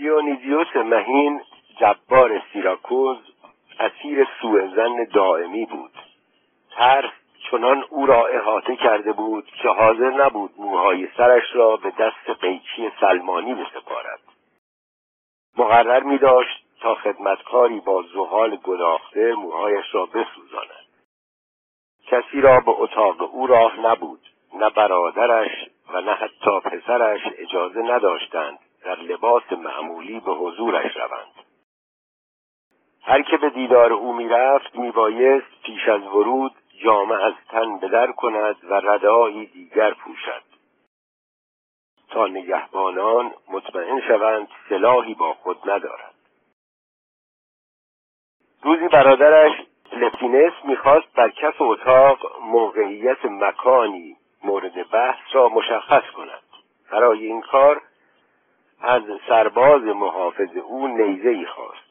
[0.00, 1.40] دیونیزیوس مهین
[1.80, 3.18] جبار سیراکوز
[3.80, 5.92] اسیر سوء زن دائمی بود.
[6.70, 7.10] ترس
[7.50, 12.90] چنان او را احاطه کرده بود که حاضر نبود موهای سرش را به دست قیچی
[13.00, 14.20] سلمانی بسپارد.
[15.58, 20.86] مقرر می داشت تا خدمتکاری با زحال گداخته موهایش را بسوزاند.
[22.06, 24.20] کسی را به اتاق او راه نبود.
[24.54, 31.32] نه برادرش و نه حتی پسرش اجازه نداشتند در لباس معمولی به حضورش روند.
[33.02, 36.52] هر که به دیدار او می‌رفت میبایست پیش از ورود
[36.84, 40.42] جامعه از تن بدر کند و ردایی دیگر پوشد.
[42.10, 46.14] تا نگهبانان مطمئن شوند سلاحی با خود ندارد.
[48.62, 49.52] روزی برادرش
[49.92, 56.42] لپینس می‌خواست در کف اتاق موقعیت مکانی مورد بحث را مشخص کند.
[56.92, 57.82] برای این کار
[58.80, 61.90] از سرباز محافظ او نیزه ای خواست.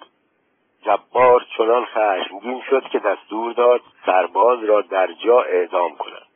[0.81, 6.29] جبار چنان خشمگین شد که دستور داد سرباز را در جا اعدام کند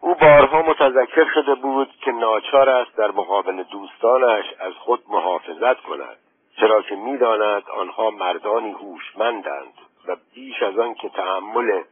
[0.00, 6.16] او بارها متذکر شده بود که ناچار است در مقابل دوستانش از خود محافظت کند
[6.56, 9.74] چرا که می‌داند آنها مردانی هوشمندند
[10.06, 11.82] و بیش از آن که تحمل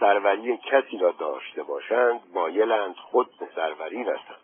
[0.00, 4.43] سروری کسی را داشته باشند مایلند خود به سروری رسند.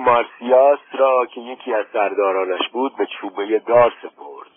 [0.00, 4.50] مارسیاس را که یکی از سردارانش بود به چوبه دار سپرد.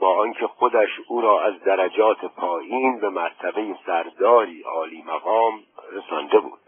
[0.00, 5.60] با آنکه خودش او را از درجات پایین به مرتبه سرداری عالی مقام
[5.92, 6.60] رسانده بود.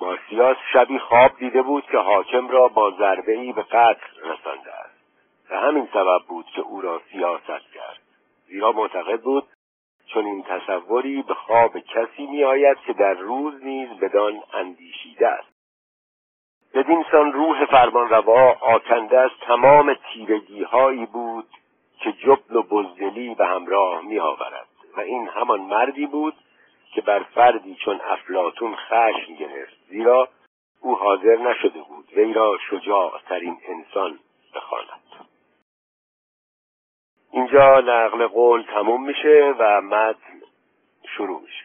[0.00, 5.00] مارسیاس شبی خواب دیده بود که حاکم را با ضربه به قتل رسانده است.
[5.50, 8.00] و همین سبب بود که او را سیاست کرد.
[8.46, 9.44] زیرا معتقد بود
[10.06, 15.49] چون این تصوری به خواب کسی می آید که در روز نیز بدان اندیشیده است.
[16.74, 21.46] بدینسان روح فرمانروا آکنده از تمام تیرگی هایی بود
[22.00, 26.34] که جبن و بزدلی به همراه می آورد و این همان مردی بود
[26.94, 29.76] که بر فردی چون افلاتون خشم گرفت.
[29.88, 30.28] زیرا
[30.80, 32.08] او حاضر نشده بود.
[32.16, 34.18] وی را شجاعترین انسان
[34.54, 35.00] بخواند.
[37.32, 40.40] اینجا نقل قول تموم میشه و متن
[41.16, 41.64] شروع میشه.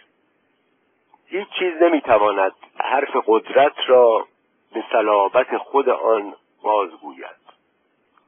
[1.27, 4.27] هیچ چیز نمی‌تواند حرف قدرت را
[4.75, 7.45] به صلابت خود آن بازگوید.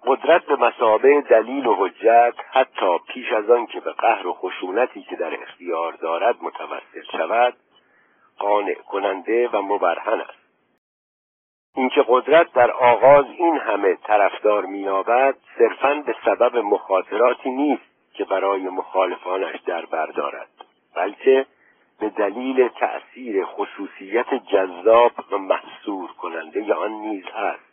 [0.05, 5.01] قدرت به مسابه دلیل و حجت حتی پیش از آن که به قهر و خشونتی
[5.01, 7.53] که در اختیار دارد متوسط شود
[8.39, 10.47] قانع کننده و مبرهن است.
[11.75, 18.61] اینکه قدرت در آغاز این همه طرفدار مییابد صرفا به سبب مخاطراتی نیست که برای
[18.61, 20.49] مخالفانش در بردارد
[20.95, 21.45] بلکه
[21.99, 27.67] به دلیل تأثیر خصوصیت جذاب و محصور کننده آن نیز هست.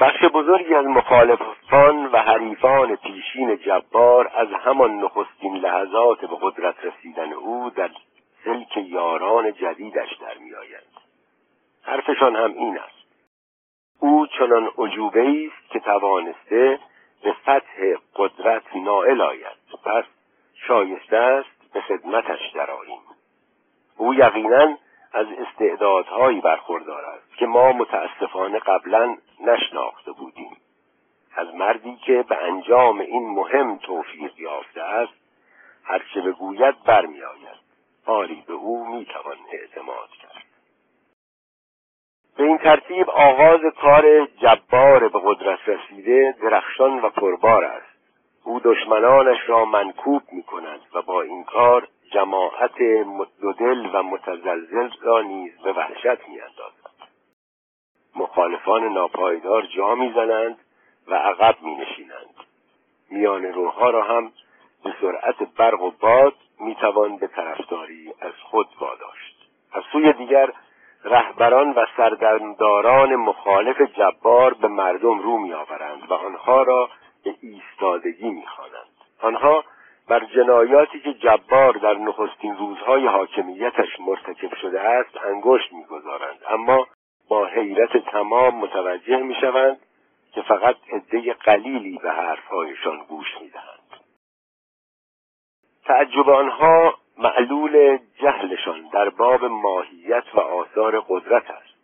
[0.00, 7.32] بخش بزرگی از مخالفان و حریفان پیشین جبار از همان نخستین لحظات به قدرت رسیدن
[7.32, 7.90] او در
[8.44, 10.92] سلک یاران جدیدش در میآیند
[11.82, 13.02] حرفشان هم این است.
[14.00, 16.78] او چنان عجوبه است که توانسته
[17.22, 19.56] به فتح قدرت نائل آید.
[19.84, 20.04] پس
[20.54, 23.00] شایسته است به خدمتش درآییم.
[23.96, 24.78] او یقینا
[25.12, 30.56] از استعدادهایی برخوردار است که ما متاسفانه قبلا نشناخته بودیم.
[31.36, 35.12] از مردی که به انجام این مهم توفیق یافته است
[35.84, 37.62] هرچه بگوید برمیآید.
[38.06, 40.44] آری به او می‌توان اعتماد کرد.
[42.36, 47.91] به این ترتیب آغاز کار جبار به قدرت رسیده درخشان و پربار است.
[48.44, 52.78] او دشمنانش را منکوب می کند و با این کار جماعت
[53.40, 56.82] دودل و متزلزل را نیز به وحشت می اندازد.
[58.16, 60.58] مخالفان ناپایدار جا می‌زنند
[61.08, 62.34] و عقب می نشینند.
[63.10, 64.32] میان روها را هم
[64.84, 70.52] به سرعت برق و باد می‌توان به طرفداری از خود واداشت از سوی دیگر
[71.04, 76.88] رهبران و سردمداران مخالف جبار به مردم رو میآورند و آنها را
[77.24, 78.92] به ایستادگی می‌خوانند.
[79.20, 79.64] آنها
[80.08, 86.38] بر جنایاتی که جبار در نخستین روزهای حاکمیتش مرتکب شده است انگشت می‌گذارند.
[86.48, 86.86] اما
[87.28, 89.80] با حیرت تمام متوجه می‌شوند
[90.32, 93.78] که فقط عده قلیلی به حرفهایشان گوش می‌دهند.
[95.84, 101.74] تعجب آنها معلول جهلشان در باب ماهیت و آثار قدرت است.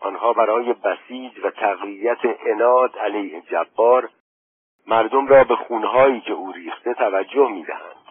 [0.00, 4.10] آنها برای بسیج و تقویت اناد علیه جبار
[4.86, 8.04] مردم را به خونهایی که او ریخته توجه می‌دهند.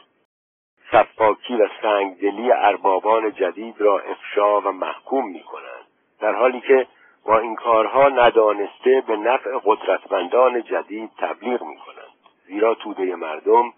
[0.91, 5.87] صفاکی و سنگدلی اربابان جدید را افشا و محکوم می کنند
[6.19, 6.87] در حالی که
[7.25, 12.13] و این کارها ندانسته به نفع قدرتمندان جدید تبلیغ می کنند
[12.47, 13.73] زیرا توده مردم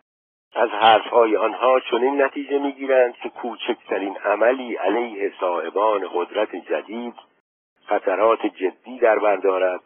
[0.56, 7.14] از حرفهای آنها چنین نتیجه می‌گیرند که کوچکترین عملی علیه صاحبان قدرت جدید
[7.86, 9.82] خطرات جدی در بردارد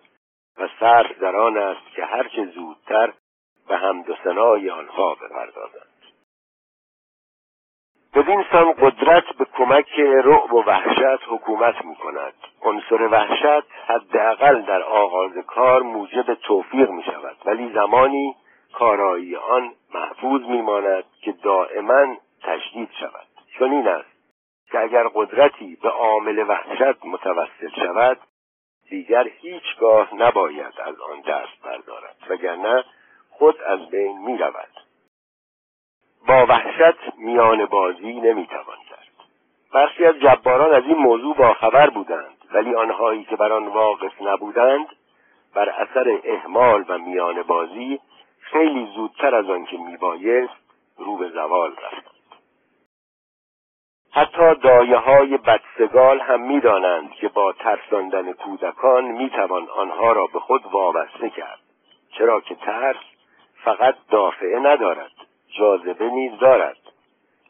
[0.59, 3.13] و صرف در آن است که هرچه زودتر
[3.67, 5.89] به حمد و ثنای آنها بپردازند.
[8.15, 14.83] بدین سان قدرت به کمک رعب و وحشت حکومت می کند عنصر وحشت حداقل در
[14.83, 18.35] آغاز کار موجب توفیق می شود ولی زمانی
[18.73, 23.27] کارایی آن محفوظ میماند که دائما تشدید شود.
[23.57, 24.09] چون این است
[24.71, 28.17] که اگر قدرتی به عامل وحشت متوسل شود
[28.89, 32.83] دیگر هیچگاه نباید از آن دست بردارد وگرنه
[33.29, 34.69] خود از بین می رود.
[36.27, 39.09] با وحشت میان بازی نمی‌توان کرد
[39.73, 44.87] برخی از جباران از این موضوع باخبر بودند ولی آنهایی که بر آن واقف نبودند
[45.53, 47.99] بر اثر اهمال و میان بازی
[48.39, 50.53] خیلی زودتر از آنکه میبایست
[50.97, 52.18] رو به زوال رفتند
[54.11, 60.65] حتی دایه های بدسگال هم می‌دانند که با ترساندن کودکان می‌توان آنها را به خود
[60.71, 61.59] وابسته کرد.
[62.11, 62.97] چرا که ترس
[63.63, 65.11] فقط دافعه ندارد
[65.57, 66.77] جاذبه نیز دارد.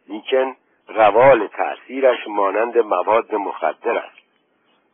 [0.07, 0.55] لیکن
[0.87, 4.19] روال تأثیرش مانند مواد مخدر است.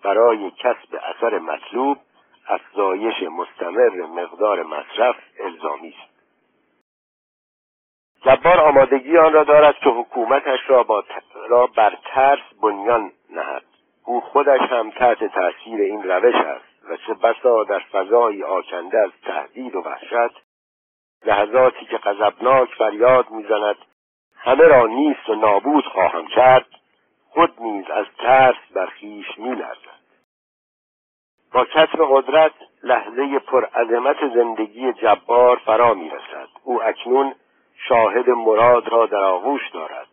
[0.04, 1.98] برای کسب اثر مطلوب
[2.48, 6.15] افزایش مستمر مقدار مصرف الزامی است.
[8.26, 11.04] جبار آمادگی آن را دارد که حکومتش را, با
[11.50, 13.64] را بر ترس بنیان نهد.
[14.06, 19.12] او خودش هم تحت تاثیر این روش است و چه بسا در فضایی آکنده از
[19.24, 20.42] تهدید و وحشت
[21.26, 23.78] لحظاتی که غضبناک فریاد می‌زند
[24.36, 26.66] همه را نیست و نابود خواهم کرد
[27.30, 30.06] خود نیز از ترس بر خویش میلرزد.
[31.54, 36.48] با کسب قدرت لحظه پرعظمت زندگی جبار فرا می‌رسد.
[36.64, 37.36] او اکنون
[37.78, 40.08] شاهد مراد را در آغوش دارد.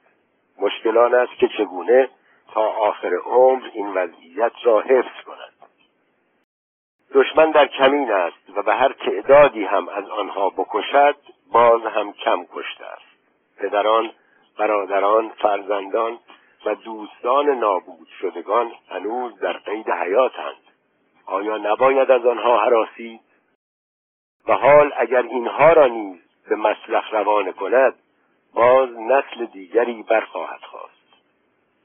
[0.58, 2.08] مشکلان است که چگونه
[2.54, 5.52] تا آخر عمر این وضعیت را حفظ کند.
[7.14, 11.16] دشمن در کمین است و به هر تعدادی هم از آنها بکشد
[11.52, 13.12] باز هم کم کشته است.
[13.58, 14.12] پدران
[14.58, 16.18] برادران فرزندان
[16.66, 20.62] و دوستان نابود شدگان هنوز در قید حیاتند.
[21.26, 23.20] آیا نباید از آنها حراسی؟
[24.48, 27.94] و حال اگر اینها را نیز به مسلخ روانه کند
[28.54, 30.92] باز نسل دیگری برخواهد خواست.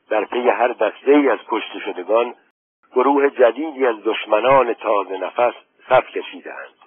[0.10, 2.36] در پی هر دسته ای از کشته شدگان
[2.92, 5.54] گروه جدیدی از دشمنان تازه نفس
[5.90, 6.78] صف کشیدهاند.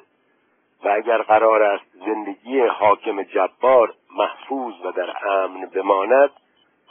[0.85, 6.31] و اگر قرار است زندگی حاکم جبار محفوظ و در امن بماند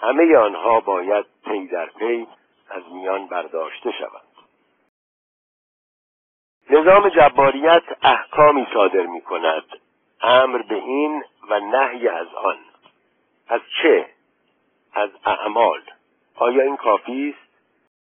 [0.01, 2.27] همه آنها باید پی در پی
[2.69, 4.29] از میان برداشته شوند.
[6.69, 9.63] نظام جباریت احکامی صادر می کند
[10.21, 12.57] امر به این و نهی از آن
[13.47, 14.09] از چه؟
[14.93, 15.81] از اعمال
[16.35, 17.49] آیا این کافی است؟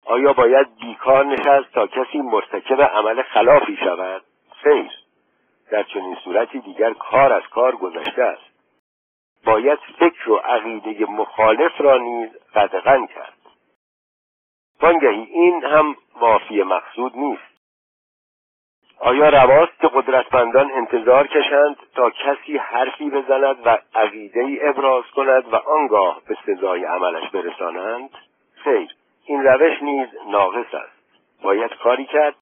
[0.05, 4.23] آیا باید بیکار نشست تا کسی مرتکب عمل خلافی شود؟
[4.63, 4.91] خیر
[5.71, 8.51] در چنین صورتی دیگر کار از کار گذشته است
[9.45, 13.37] باید فکر و عقیده مخالف را نیز قدغن کرد
[14.81, 17.50] وانگهی این هم وافی مقصود نیست
[19.03, 25.53] آیا رواست که قدرتمندان انتظار کشند تا کسی حرفی بزند و عقیده ای ابراز کند
[25.53, 28.09] و آنگاه به سزای عملش برسانند؟
[28.55, 31.21] خیر این روش نیز ناقص است.
[31.43, 32.35] باید کاری کرد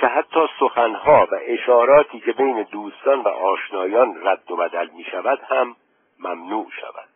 [0.00, 5.40] که حتی سخنها و اشاراتی که بین دوستان و آشنایان رد و بدل می شود
[5.48, 5.76] هم
[6.18, 7.08] ممنوع شود.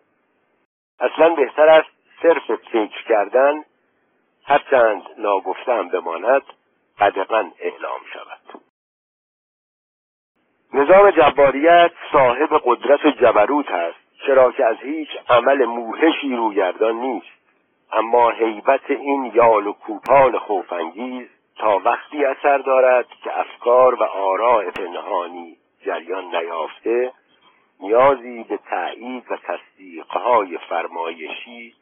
[1.00, 1.90] اصلا بهتر است
[2.22, 3.64] صرف فکر کردن
[4.44, 6.42] هرچند ناگفته هم بماند
[7.00, 8.45] قدقا اعلام شود.
[10.76, 17.26] نظام جباریت صاحب قدرت جبروت است چرا که از هیچ عمل موهشی روگردان نیست.
[17.92, 21.26] اما حیبت این یال و کوپال خوفانگیز
[21.58, 25.56] تا وقتی اثر دارد که افکار و آراء پنهانی
[25.86, 27.12] جریان نیافته
[27.80, 31.74] نیازی به تایید و تصدیقهای فرمایشی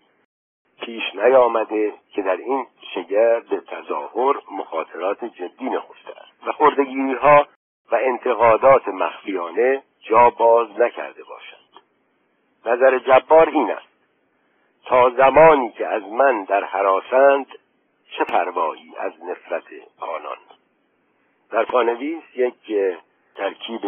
[0.80, 6.46] پیش نیامده که در این شگرد تظاهر مخاطرات جدی نهفته است.
[6.46, 7.46] و خردگیری ها
[7.90, 11.60] و انتقادات مخفیانه جا باز نکرده باشند.
[12.66, 13.94] نظر جبار این است.
[14.84, 17.46] تا زمانی که از من در حراسند
[18.10, 19.64] چه پروایی از نفرت
[20.00, 20.36] آنان؟
[21.50, 22.54] در پانویس یک
[23.34, 23.80] ترکیب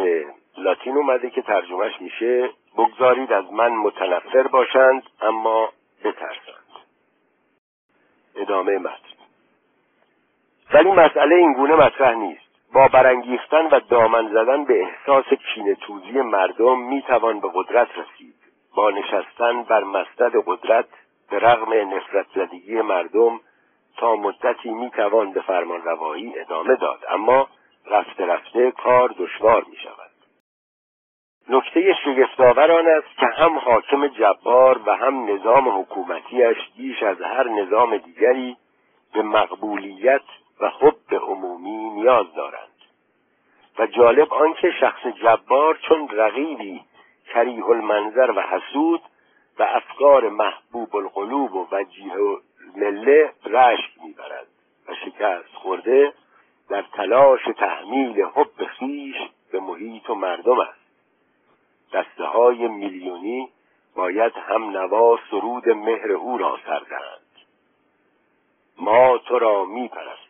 [0.56, 5.72] لاتین اومده که ترجمهش میشه بگذارید از من متنفر باشند اما
[6.04, 6.66] بترسند.
[8.36, 9.16] ادامه متن.
[10.72, 12.45] ولی مسئله اینگونه مطرح نیست.
[12.76, 18.34] با برانگیختن و دامن زدن به احساس کینه توزی مردم می‌توان به قدرت رسید.
[18.76, 20.84] با نشستن بر مستد قدرت
[21.30, 23.40] به رغم نفرت زدگی مردم
[23.96, 27.48] تا مدتی می‌توان به فرمان روایی ادامه داد اما
[27.86, 30.10] رفته رفته کار دشوار می شود
[31.48, 37.48] نکته شگفتآور آن است که هم حاکم جبار و هم نظام حکومتیش بیش از هر
[37.48, 38.56] نظام دیگری
[39.14, 40.22] به مقبولیت
[40.60, 42.76] و حب عمومی نیاز دارند.
[43.78, 46.84] و جالب آنکه شخص جبار چون رقیبی
[47.26, 49.02] کریه المنظر و حسود
[49.58, 52.38] و افکار محبوب القلوب و وجیه
[52.76, 54.46] مله رشک می‌برد
[54.88, 56.12] و شکست خورده
[56.68, 59.16] در تلاش تحمیل حب خیش
[59.52, 60.86] به محیط و مردم است.
[61.92, 63.48] دسته های میلیونی
[63.96, 67.20] باید هم نوا سرود مهر او را سردهند
[68.78, 70.25] ما تو را میپرستیم.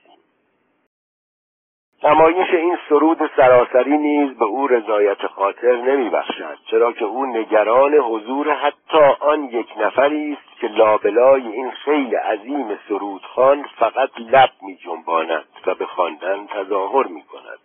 [2.05, 8.55] نمایش این سرود سراسری نیز به او رضایت خاطر نمیبخشد چرا که او نگران حضور
[8.55, 15.45] حتی آن یک نفری است که لابلای این خیلی عظیم سرودخان فقط لب می جنباند
[15.67, 17.59] و به خواندن تظاهر می کند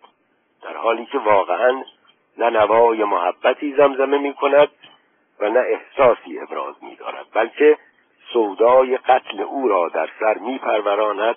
[0.62, 1.82] در حالی که واقعا
[2.38, 4.68] نه نوای محبتی زمزمه می کند
[5.40, 7.78] و نه احساسی ابراز می دارد بلکه
[8.32, 11.36] سودای قتل او را در سر می پروراند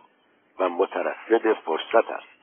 [0.60, 2.35] و مترصد فرصت است.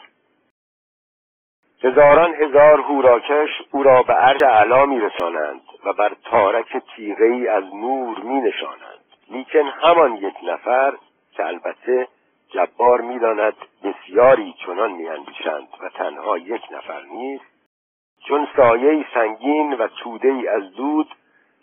[1.85, 7.65] هزاران هزار هوراکش او را به عرش علا میرسانند و بر تارک تیغه ای از
[7.75, 10.95] نور می نشانند لیکن همان یک نفر
[11.33, 12.09] که البته
[12.49, 17.45] جبار می‌داند بسیاری چنان میاندیشند و تنها یک نفر نیست
[18.29, 21.09] چون سایه سنگین و توده ای از دود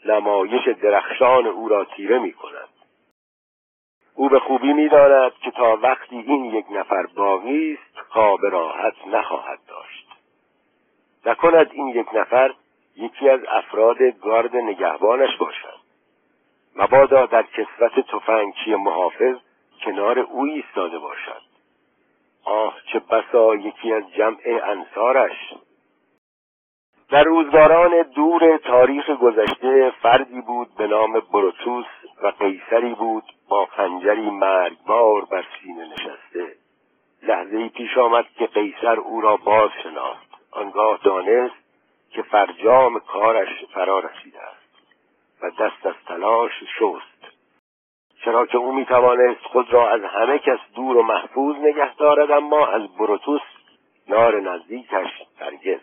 [0.05, 2.69] نمایش درخشان او را تیره می کند
[4.15, 9.59] او به خوبی می‌داند که تا وقتی این یک نفر باقی است خواب راحت نخواهد
[9.67, 9.98] داشت.
[11.29, 12.53] نکند این یک نفر
[12.95, 15.79] یکی از افراد گارد نگهبانش باشد.
[16.75, 19.35] مبادا در کسوت تفنگچی محافظ
[19.85, 21.41] کنار او ایستاده باشد.
[22.43, 25.53] آه چه بسا یکی از جمع انصارش.
[27.09, 31.85] در روزگاران دور تاریخ گذشته فردی بود به نام بروتوس
[32.23, 36.55] و قیصری بود با خنجری مرگبار بر سینه نشسته.
[37.23, 41.55] لحظه پیش آمد که قیصر او را باز شناخت آنگاه دانست
[42.09, 44.69] که فرجام کارش فرا رسیده است
[45.41, 47.19] و دست از تلاش شست.
[48.25, 52.67] چرا که او می‌توانست خود را از همه کس دور و محفوظ نگه دارد اما
[52.67, 53.41] از بروتوس
[54.07, 55.79] نار نزدیکش هرگز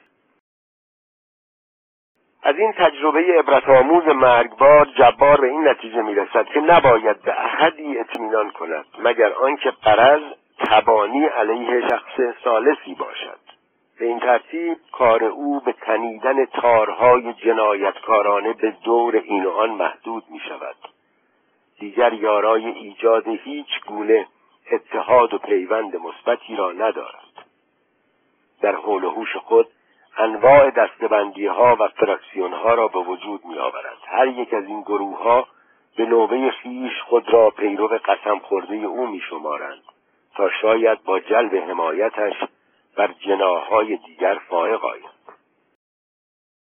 [2.42, 7.98] از این تجربه عبرت آموز مرگبار جبار به این نتیجه می‌رسد که نباید به احدی
[7.98, 10.22] اطمینان کند مگر آنکه قرض
[10.58, 13.45] تبانی علیه شخص سالسی باشد.
[13.98, 20.40] به این ترتیب کار او به تنیدن تارهای جنایتکارانه به دور این آن محدود می
[20.40, 20.76] شود
[21.78, 24.26] دیگر یارای ایجاد هیچ گونه
[24.72, 27.46] اتحاد و پیوند مثبتی را ندارد.
[28.60, 29.68] در حول و هوش خود
[30.18, 34.80] انواع دستبندی ها و فراکسیون ها را به وجود می آورد هر یک از این
[34.80, 35.46] گروه ها
[35.96, 39.82] به نوبه خیش خود را پیرو قسم خورده او می شمارند
[40.34, 42.34] تا شاید با جلب حمایتش
[42.96, 45.16] بر جناهای دیگر فائق آید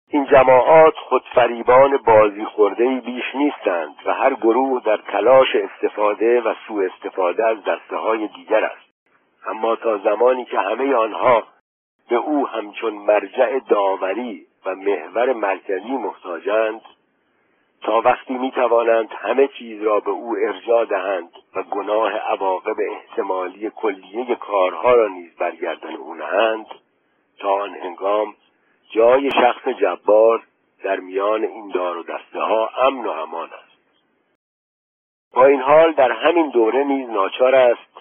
[0.08, 6.88] این جماعات خودفریبان بازی خورده بیش نیستند و هر گروه در تلاش استفاده و سوء
[6.94, 8.94] استفاده از دسته های دیگر است.
[9.46, 11.42] اما تا زمانی که همه آنها
[12.08, 16.80] به او همچون مرجع داوری و محور مرکزی محتاجند
[17.84, 23.70] تا وقتی می توانند همه چیز را به او ارجا دهند و گناه عواقب احتمالی
[23.70, 26.66] کلیه کارها را نیز برگردن او نهند
[27.38, 28.34] تا آن هنگام
[28.90, 30.42] جای شخص جبار
[30.84, 33.74] در میان این دار و دسته ها امن و امان است.
[35.34, 37.94] با این حال در همین دوره نیز ناچار است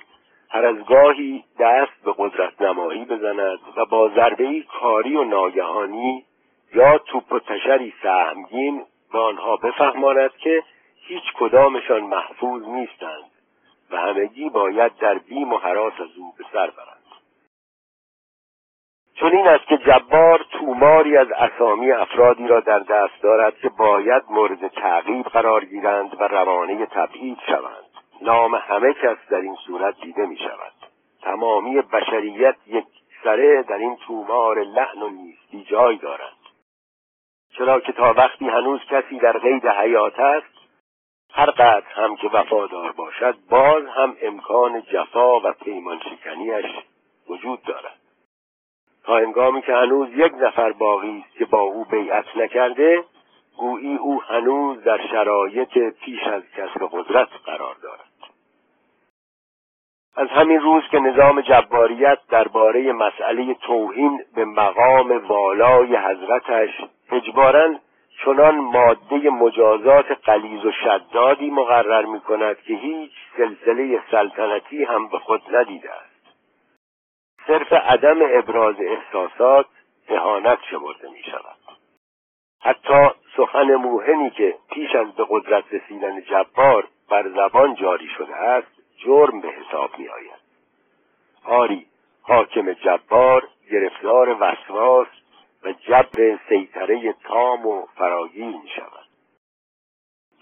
[0.50, 6.25] هر از گاهی دست به قدرت نمایی بزند و با ضربه کاری و ناگهانی
[6.74, 10.63] یا توپ و تشری سهمگین به آنها بفهماند که
[10.96, 13.32] هیچ کدامشان محفوظ نیستند
[13.91, 17.03] و همگی باید در بیم و حراس از او به سر برند.
[19.15, 24.24] چون این است که جبار توماری از اسامی افرادی را در دست دارد که باید
[24.29, 27.86] مورد تعقیب قرار گیرند و روانه تبعید شوند.
[28.22, 30.74] نام همه کس در این صورت دیده می شود
[31.22, 32.86] تمامی بشریت یک
[33.24, 36.43] سره در این تومار لحن و نیستی جای دارند
[37.58, 40.54] چرا که تا وقتی هنوز کسی در قید حیات است
[41.34, 46.66] هر قدر هم که وفادار باشد باز هم امکان جفا و پیمان شکنیش
[47.30, 48.00] وجود دارد.
[49.04, 53.04] تا انگامی که هنوز یک نفر باقی است که با او بیعت نکرده
[53.58, 58.14] گویی او هنوز در شرایط پیش از کسب قدرت قرار دارد.
[60.16, 66.70] از همین روز که نظام جباریت درباره مسئله توهین به مقام والای حضرتش
[67.13, 67.75] اجبارا
[68.25, 75.20] چنان ماده مجازات قلیز و شدادی مقرر می کند که هیچ سلسله سلطنتی هم به
[75.20, 76.13] خود ندیده است.
[77.48, 79.65] صرف عدم ابراز احساسات
[80.10, 81.58] اهانت شمرده می شود
[82.62, 88.67] حتی سخن موهنی که پیش از به قدرت رسیدن جبار بر زبان جاری شده است
[88.98, 90.43] جرم به حساب می آید
[91.46, 91.86] آری
[92.22, 95.08] حاکم جبار گرفتار وسواس
[95.63, 99.03] و جبر سیطره تام و فراگیر می شود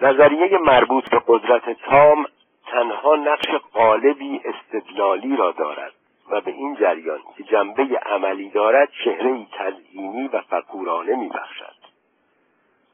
[0.01, 2.25] نظریه مربوط به قدرت تام
[2.65, 5.93] تنها نقش قالبی استدلالی را دارد
[6.29, 11.75] و به این جریان که جنبه عملی دارد چهره تزئینی و فکورانه می بخشد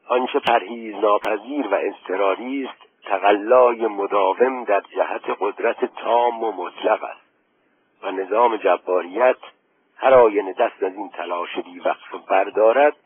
[0.08, 7.28] آنچه پرهیز ناپذیر و اضطراری است تقلای مداوم در جهت قدرت تام و مطلق است
[8.02, 9.36] و نظام جباریت
[9.98, 12.96] هر آینه دست از این تلاش بیوقف بردارد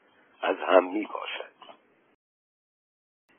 [0.42, 1.52] از هم می باشد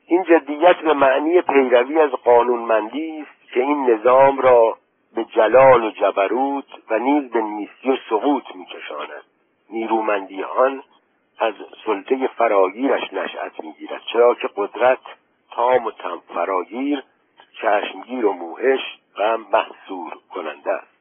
[0.06, 4.78] این جدیت به معنی پیروی از قانونمندی است که این نظام را
[5.14, 9.24] به جلال و جبروت و نیز به نیستی و سقوط میکشاند.
[9.70, 10.82] نیرومندی آن
[11.38, 11.54] از
[11.86, 14.98] سلطه فراگیرش نشأت می‌گیرد چرا که قدرت
[15.50, 17.02] تام و تم فراگیر
[17.62, 18.80] چشمگیر و موهش
[19.18, 20.93] و محصور کننده است.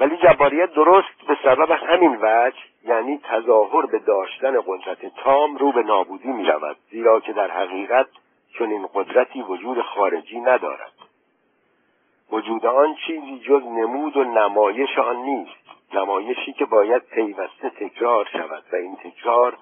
[0.00, 5.82] ولی جباریت درست به سبب همین وجه یعنی تظاهر به داشتن قدرت تام رو به
[5.82, 8.06] نابودی می رود زیرا که در حقیقت
[8.58, 10.92] چون این قدرتی وجود خارجی ندارد.
[12.32, 18.64] وجود آن چیزی جز نمود و نمایش آن نیست نمایشی که باید پیوسته تکرار شود
[18.72, 19.58] و این تکرار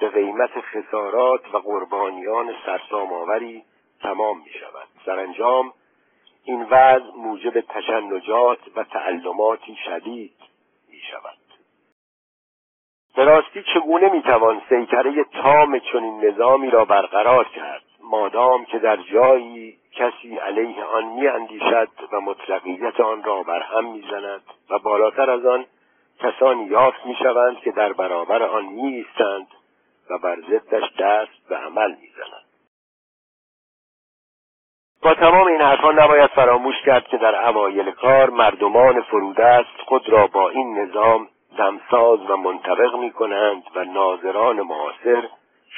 [0.00, 3.64] به قیمت خسارات و قربانیان سرسام آوری
[4.02, 5.72] تمام می شود سرانجام
[6.44, 10.34] این وضع موجب تشنجات و تعلماتی شدید
[10.90, 11.38] می شود
[13.16, 19.78] به راستی چگونه می‌توان سیطره تام چنین نظامی را برقرار کرد؟ مادام که در جایی
[19.92, 25.66] کسی علیه آن میاندیشد و مطلقیت آن را بر هم می‌زند و بالاتر از آن
[26.20, 29.46] کسانی یافت می‌شوند که در برابر آن میایستند
[30.10, 32.43] و بر ضدش دست به عمل می‌زنند
[35.04, 40.26] با تمام این حرفان نباید فراموش کرد که در اوایل کار مردمان فرودست خود را
[40.26, 45.28] با این نظام دمساز و منطبق می کنند و ناظران معاصر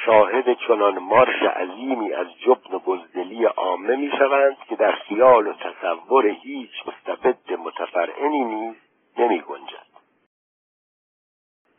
[0.05, 5.53] شاهد چنان مارش عظیمی از جبن و بزدلی عامه می شوند که در خیال و
[5.53, 8.75] تصور هیچ مستبد متفرعنی نیز
[9.17, 9.86] نمی گنجد.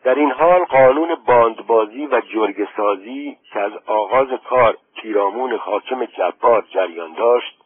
[0.09, 7.13] در این حال قانون باندبازی و جرگسازی که از آغاز کار پیرامون حاکم جبار جریان
[7.13, 7.59] داشت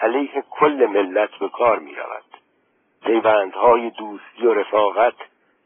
[0.00, 2.24] علیه کل ملت به کار می رود
[3.04, 5.14] پیوندهای دوستی و رفاقت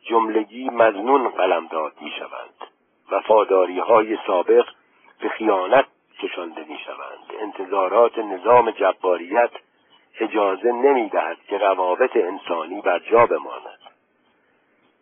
[0.03, 2.71] جملگی مزنون قلمداد می شوند
[3.11, 4.67] وفاداری های سابق
[5.21, 5.87] به خیانت
[6.23, 9.51] کشانده می شوند انتظارات نظام جباریت
[10.21, 13.90] اجازه نمی دهد که روابط انسانی بر جا بماند.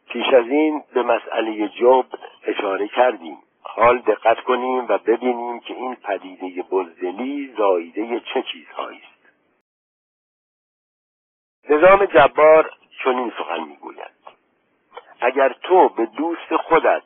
[0.09, 3.39] پیش از این به مسئله جبن اشاره کردیم.
[3.63, 9.19] حال دقت کنیم و ببینیم که این پدیده بزدلی زاییده چه چیزهایی است.
[11.71, 12.71] نظام جبار
[13.05, 14.19] چنین سخن می‌گوید.
[15.21, 17.03] اگر تو به دوست خودت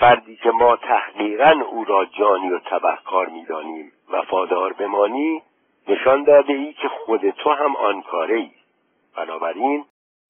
[0.00, 5.42] فردی که ما تحقیقا او را جانی و تبهکار می‌دانیم وفادار بمانی
[5.88, 8.50] نشان داده ای که خود تو هم آن کاره ای
[9.16, 9.84] بنابراین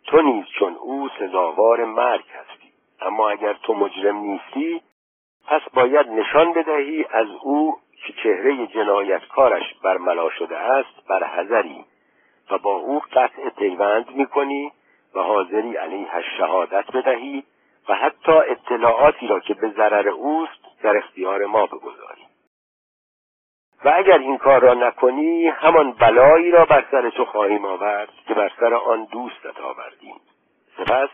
[0.07, 2.73] تو نیز چون او سزاوار مرگ هستی.
[3.01, 4.83] اما اگر تو مجرم نیستی
[5.47, 11.85] پس باید نشان بدهی از او که چهره جنایتکارش برملا شده است بر حذری
[12.51, 14.73] و با او قطع پیوند می‌کنی
[15.14, 17.45] و حاضری علیه شهادت بدهی
[17.88, 22.26] و حتی اطلاعاتی را که به ضرر اوست در اختیار ما بگذاری.
[23.85, 28.35] و اگر این کار را نکنی همان بلایی را بر سر تو خواهیم آورد که
[28.35, 30.21] بر سر آن دوستت آوردیم.
[30.77, 31.11] سپس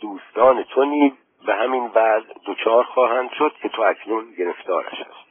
[0.00, 1.12] دوستان تو نیز
[1.46, 5.26] به همین وضع دچار خواهند شد که تو اکنون گرفتارش است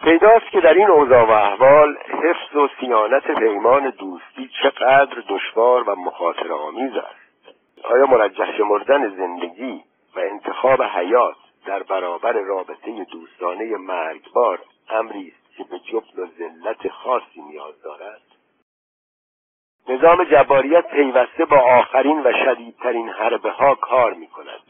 [0.00, 5.94] پیداست که در این اوضاع و احوال حفظ و سیانت پیمان دوستی چقدر دشوار و
[5.94, 7.56] مخاطر آمیز است.
[7.84, 9.84] آیا مرجح شمردن زندگی
[10.16, 16.88] و انتخاب حیات در برابر رابطه دوستانه مرگبار امری است که به جبن و ذلت
[16.88, 18.22] خاصی نیاز دارد.
[19.88, 24.62] نظام جباریت پیوسته با آخرین و شدیدترین حربه ها کار می کند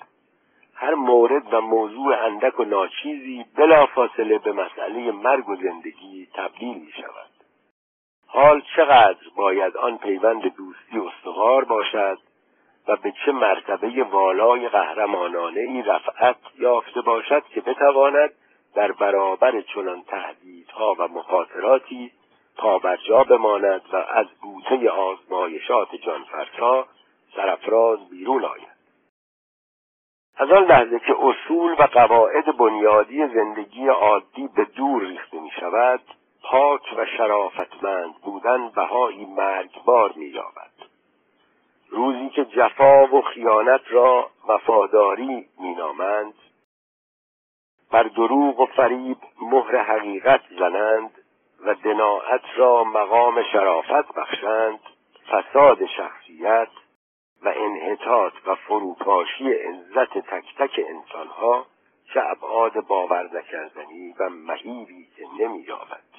[0.74, 6.92] هر مورد و موضوع اندک و ناچیزی بلافاصله به مسئله مرگ و زندگی تبدیل می
[6.92, 7.31] شود
[8.26, 12.18] حال چقدر باید آن پیوند دوستی استوار باشد
[12.90, 18.31] و به چه مرتبه والای قهرمانانه ای رفعت یافته باشد که بتواند
[18.74, 22.12] در برابر چنان تهدیدها و مخاطراتی
[22.57, 26.87] پابرجا بماند و از بوته آزمایشات جانفرسا
[27.37, 28.81] سرفراز بیرون آید.
[30.37, 36.00] از آن لحظه که اصول و قواعد بنیادی زندگی عادی به دور ریخته می شود
[36.42, 40.80] پاک و شرافتمند بودن بهایی مرگبار می یابد
[41.90, 46.35] روزی که جفا و خیانت را وفاداری مینامند
[47.90, 51.11] بر دروغ و فریب مهر حقیقت زنند
[51.66, 54.81] و دناعت را مقام شرافت بخشند
[55.31, 56.68] فساد شخصیت
[57.42, 61.66] و انحطاط و فروپاشی عزت تک تک انسانها
[62.14, 66.10] چه ابعاد باور نکردنی و مهیبی که نمییابد.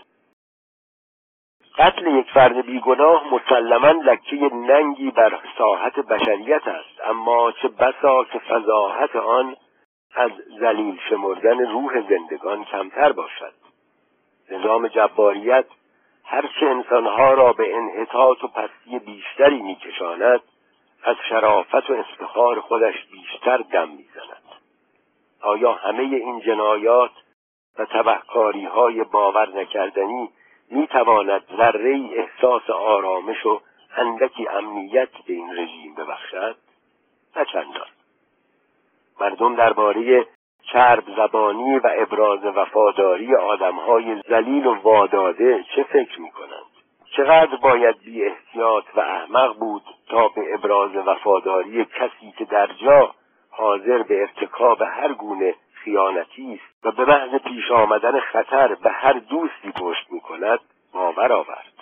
[1.77, 7.01] قتل یک فرد بیگناه مسلما لکه ننگی بر ساحت بشریت است.
[7.05, 9.55] اما چه بسا که فضاحت آن
[10.15, 13.53] از زلیل شمردن روح زندگان کمتر باشد.
[14.51, 15.65] نظام جباریت
[16.25, 20.41] هرچه انسانها را به انحطاط و پستی بیشتری میکشاند
[21.03, 24.41] از شرافت و افتخار خودش بیشتر دم می‌زند.
[25.41, 27.11] آیا همه این جنایات
[27.79, 30.29] و تبهکاری های باور نکردنی
[30.71, 33.61] می تواند ذره احساس آرامش و
[33.97, 36.55] اندکی امنیت به این رژیم ببخشد؟
[37.35, 37.87] نه چندان.
[39.21, 40.27] مردم درباره
[40.73, 46.71] چرب زبانی و ابراز وفاداری آدمهای زلیل و واداده چه فکر می کنند
[47.17, 53.15] چقدر باید بی احتیاط و احمق بود تا به ابراز وفاداری کسی که در جا
[53.49, 59.13] حاضر به ارتکاب هر گونه خیانتی است و به محض پیش آمدن خطر به هر
[59.13, 60.59] دوستی پشت می کند
[60.93, 61.73] باور آورد.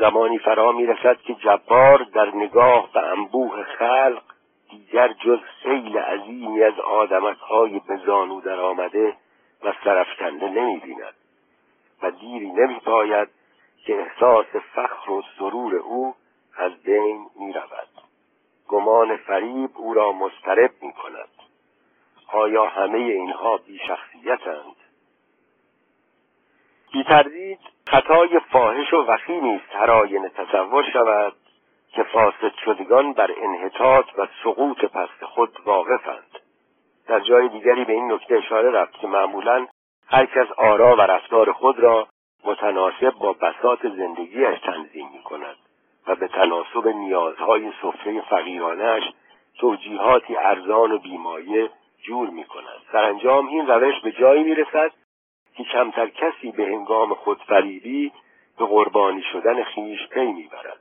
[0.00, 4.22] زمانی فرا می رسد که جبار در نگاه به انبوه خلق
[4.70, 9.16] دیگر جز سیل عظیمی از آدمک های به زانو در آمده
[9.64, 11.14] و سرفکنده نمی بیند
[12.02, 13.28] و دیری نمی پاید
[13.86, 16.14] که احساس فخر و سرور او
[16.56, 17.88] از بین می رود
[18.68, 21.28] گمان فریب او را مسترب می کند
[22.32, 24.76] آیا همه اینها بی شخصیتند
[26.92, 31.32] بی تردید خطای فاحش و وخیمی است هر آینه تصور شود
[31.92, 36.38] که فاسد شدگان بر انحطاط و سقوط پست خود واقفند.
[37.06, 39.66] در جای دیگری به این نکته اشاره رفت که معمولا
[40.08, 42.08] هر کس آرا و رفتار خود را
[42.44, 45.56] متناسب با بساط زندگیش تنظیم می کند
[46.06, 49.02] و به تناسب نیازهای سفره فقیرانش
[49.58, 51.70] توجیهاتی ارزان و بیمایه
[52.02, 54.92] جور می کند سرانجام این روش به جایی می رسد
[55.56, 58.12] که کمتر کسی به هنگام خودفریبی
[58.58, 60.80] به قربانی شدن خیش پی می‌برد.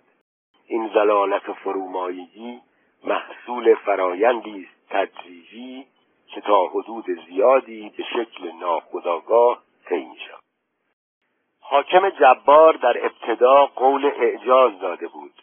[0.67, 2.61] این زلالت فرومایگی
[3.03, 5.85] محصول فرایندی است تدریجی
[6.27, 10.39] که تا حدود زیادی به شکل ناخودآگاه طی می‌شود.
[11.61, 15.33] حاکم جبار در ابتدا قول اعجاز داده بود.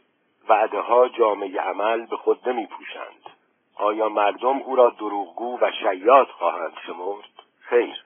[0.49, 3.36] وعده ها جامعه عمل به خود نمی پوشند
[3.77, 8.05] آیا مردم او را دروغگو و شیاد خواهند شمرد؟ خیر.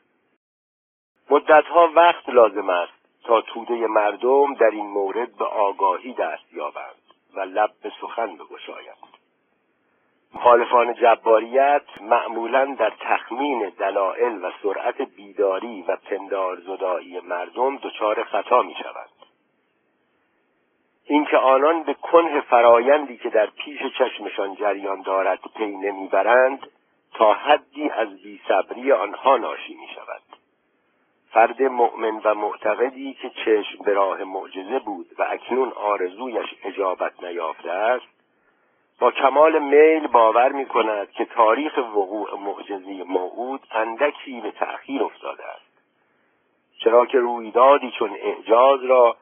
[1.30, 2.92] مدتها وقت لازم است
[3.24, 7.02] تا توده مردم در این مورد به آگاهی دست یابند
[7.34, 8.96] و لب به سخن بگشایند.
[10.34, 18.62] مخالفان جباریت معمولا در تخمین دلایل و سرعت بیداری و پندار زدایی مردم دچار خطا
[18.62, 19.19] می شوند
[21.10, 26.66] اینکه آنان به کنه فرایندی که در پیش چشمشان جریان دارد پی نمی‌برند
[27.14, 30.22] تا حدی از بیصبری آنها ناشی می شود
[31.30, 37.70] فرد مؤمن و معتقدی که چشم به راه معجزه بود و اکنون آرزویش اجابت نیافته
[37.70, 38.06] است
[39.00, 45.44] با کمال میل باور می کند که تاریخ وقوع معجزه موعود اندکی به تأخیر افتاده
[45.44, 45.82] است.
[46.78, 49.16] چرا که رویدادی چون اعجاز را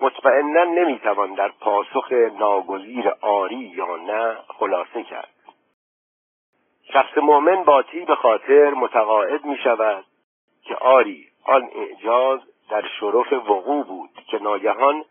[0.00, 5.28] مطمئنا نمی‌توان در پاسخ ناگزیر آری یا نه خلاصه کرد.
[6.92, 10.04] شخص مؤمن با به خاطر متقاعد می شود
[10.62, 15.04] که آری آن اعجاز در شرف وقوع بود که ناگهان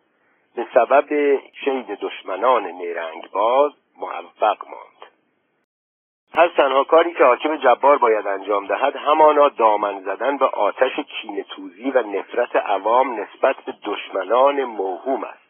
[0.55, 5.04] به سبب شید دشمنان نیرنگ باز موفق ماند.
[6.35, 11.43] پس تنها کاری که حاکم جبار باید انجام دهد همانا دامن زدن به آتش کینه
[11.43, 15.45] توزی و نفرت عوام نسبت به دشمنان موهوم است.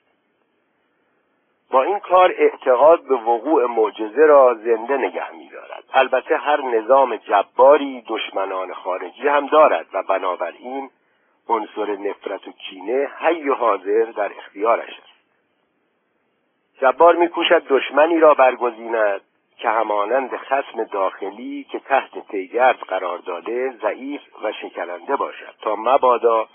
[1.71, 5.83] با این کار اعتقاد به وقوع معجزه را زنده نگه می‌دارد.
[5.93, 10.89] البته هر نظام جباری دشمنان خارجی هم دارد و بنابراین
[11.49, 15.15] عنصر نفرت و کینه حی و حاضر در اختیارش است.
[16.81, 19.21] جبار میکوشد دشمنی را برگزیند.
[19.57, 25.55] که همانند خسم داخلی که تحت پیگرد قرار داده ضعیف و شکننده باشد.
[25.61, 26.47] تا مبادا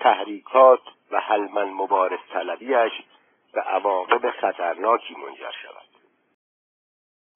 [0.00, 2.92] تحریکات و حلمن مبارز طلبیش
[3.52, 5.88] به عواقب خطرناکی منجر شود.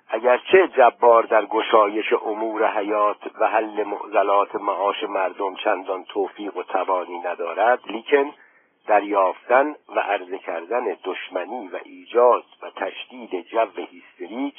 [0.08, 7.18] اگرچه جبار در گشایش امور حیات و حل معضلات معاش مردم چندان توفیق و توانی
[7.18, 8.34] ندارد لیکن
[8.86, 14.54] دریافتن و عرضه کردن دشمنی و ایجاد و تشدید جو هیستریک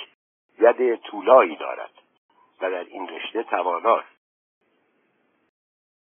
[0.59, 1.91] ید طولایی دارد
[2.61, 4.13] و در این رشته تواناست.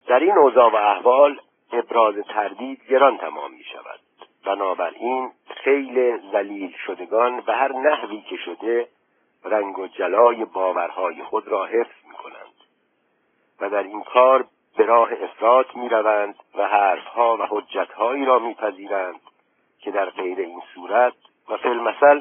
[0.07, 1.41] در این اوضاع و احوال
[1.73, 4.01] ابراز تردید گران تمام می شود.
[4.45, 8.89] بنابراین خیل زلیل شدگان به هر نحوی که شده
[9.45, 12.55] رنگ و جلای باورهای خود را حفظ می کنند
[13.61, 19.21] و در این کار به راه افراد می روند و حرفها و حجتهایی را میپذیرند
[19.79, 21.15] که در غیر این صورت
[21.49, 22.21] و فیلمثل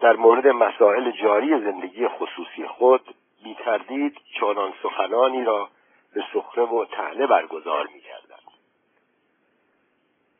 [0.00, 5.68] در مورد مسائل جاری زندگی خصوصی خود بی تردید چنان سخنانی را
[6.14, 8.38] به سخره و تهنه برگزار می کردند.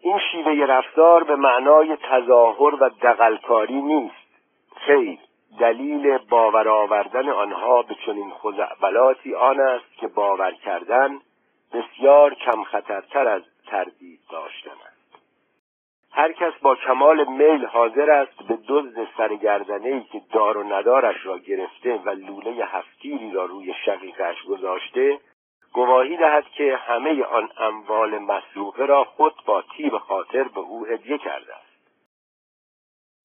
[0.01, 4.29] این شیوه رفتار به معنای تظاهر و دقلکاری نیست
[4.77, 5.19] خیر
[5.61, 11.21] دلیل باور آوردن آنها به چنین خزعبلاتی آن است که باور کردن
[11.73, 14.98] بسیار کم خطرتر از تردید داشتن است
[16.13, 21.27] هر کس با کمال میل حاضر است به دزد سرگردنه ای که دار و ندارش
[21.27, 25.21] را گرفته و لوله هفتیری را روی شقیقش گذاشته
[25.73, 31.19] گواهی دهد که همه آن اموال مسروقه را خود با تیب خاطر به او هدیه
[31.19, 31.69] کرده است.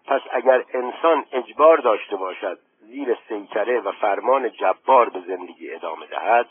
[0.05, 6.47] پس اگر انسان اجبار داشته باشد زیر سیطره و فرمان جبار به زندگی ادامه دهد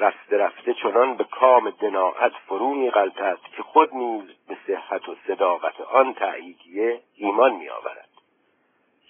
[0.00, 5.80] رفته رفته چنان به کام دناعت فرو میغلطد که خود نیز به صحت و صداقت
[5.80, 8.08] آن تأییدیه ایمان میآورد.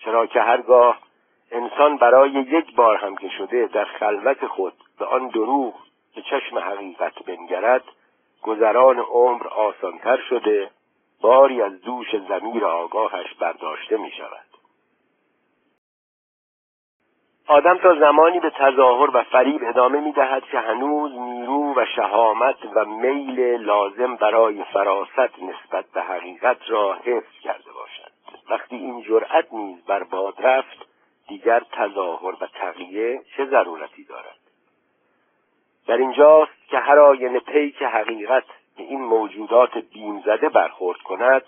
[0.04, 0.98] چرا که هرگاه
[1.52, 5.74] انسان برای یک بار هم که شده در خلوت خود به آن دروغ
[6.14, 7.84] به چشم حقیقت بنگرد
[8.42, 10.70] گذران عمر آسانتر شده
[11.20, 14.47] باری از دوش زمیر آگاهش برداشته می شود
[17.50, 22.56] آدم تا زمانی به تظاهر و فریب ادامه می دهد که هنوز نیرو و شهامت
[22.74, 28.12] و میل لازم برای فراست نسبت به حقیقت را حفظ کرده باشد.
[28.50, 30.86] وقتی این جرأت نیز بر باد رفت
[31.28, 34.38] دیگر تظاهر و تقیه چه ضرورتی دارد؟
[35.86, 38.44] در اینجاست که هر آینه پیک حقیقت
[38.76, 41.42] به این موجودات بیم زده برخورد کند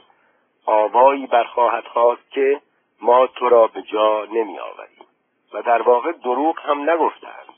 [0.67, 2.61] آوایی برخواهد خواست که
[3.03, 5.10] ما تو را به جا نمی آوریم
[5.53, 7.55] و در واقع دروغ هم نگفتند.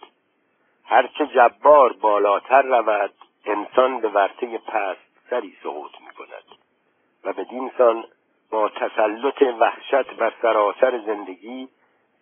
[0.85, 3.15] هرچه جبار بالاتر رود
[3.47, 5.01] انسان به ورطه پست
[5.31, 6.59] سری سقوط می کند
[7.25, 7.47] و به
[7.79, 8.05] سان
[8.51, 11.69] با تسلط وحشت بر سراسر زندگی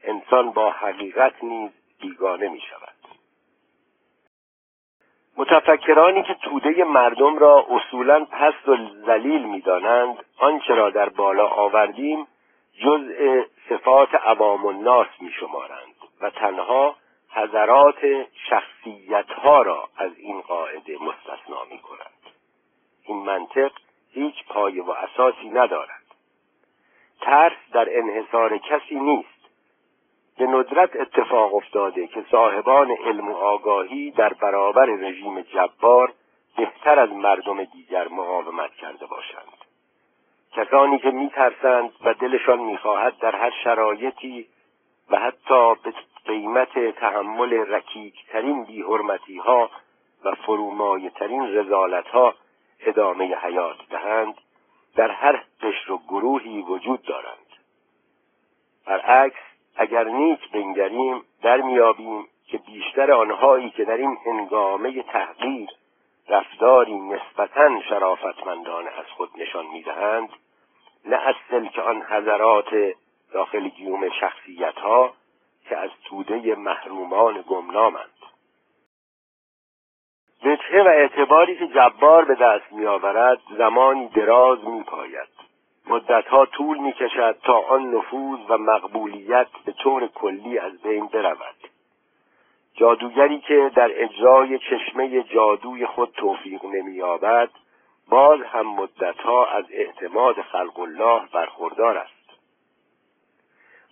[0.05, 2.95] انسان با حقیقت نیز بیگانه می شود
[5.37, 12.27] متفکرانی که توده مردم را اصولا پست و ذلیل می‌دانند آنچه را در بالا آوردیم
[12.85, 16.97] جزء صفات عوام الناس میشمارند و تنها
[17.31, 22.35] حضرات شخصیتها را از این قاعده مستثنا می کنند
[23.05, 23.73] این منطق
[24.13, 26.03] هیچ پایه و اساسی ندارد.
[27.21, 29.41] ترس در انحصار کسی نیست.
[30.39, 36.13] به ندرت اتفاق افتاده که صاحبان علم و آگاهی در برابر رژیم جبار
[36.57, 39.60] بهتر از مردم دیگر مقاومت کرده باشند.
[40.53, 44.47] کسانی که میترسند و دلشان می‌خواهد در هر شرایطی
[45.11, 45.93] و حتی به
[46.25, 49.71] قیمت تحمل رکیکترین بیحرمتی ها
[50.25, 52.35] و فرومایه ترین رزالت ها
[52.81, 54.35] ادامه حیات دهند
[54.97, 57.47] در هر قشر و گروهی وجود دارند.
[58.87, 59.41] برعکس
[59.77, 65.69] اگر نیک بنگریم در میابیم که بیشتر آنهایی که در این هنگامه تحقیر
[66.31, 70.29] رفتاری نسبتا شرافتمندانه از خود نشان می‌دهند
[71.05, 72.95] نه از سلک آن حضرات
[73.33, 75.15] داخل گیوم شخصیت ها
[75.69, 78.11] که از توده محرومان گمنامند.
[80.45, 85.29] وجهه و اعتباری که جبار به دست میآورد زمانی دراز میپاید.
[85.87, 91.70] مدتها طول می کشد تا آن نفوذ و مقبولیت به طور کلی از بین برود.
[92.75, 97.51] جادوگری که در اجرای چشمه جادوی خود توفیق نمییابد
[98.09, 102.21] باز هم مدتها از اعتماد خلق الله برخوردار است.